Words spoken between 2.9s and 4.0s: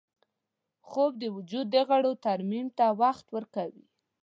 وخت ورکوي